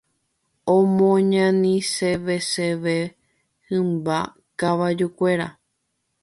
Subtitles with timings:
[0.75, 2.97] Omoñaniseveseve
[3.67, 4.17] hymba
[4.59, 5.47] kavajukuéra.